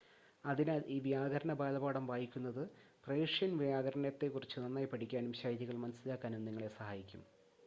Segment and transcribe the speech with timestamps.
[0.43, 2.63] അതിനാൽ, ഈ വ്യാകരണ ബാലപാഠം വായിക്കുന്നത്
[3.07, 7.23] പേർഷ്യൻ വ്യാകരണത്തെക്കുറിച്ച് നന്നായി പഠിക്കാനും ശൈലികൾ മനസ്സിലാക്കാനും നിങ്ങളെ സഹായിക്കും